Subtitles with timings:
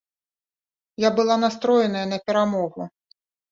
[1.07, 2.91] Я была настроеная на перамогу.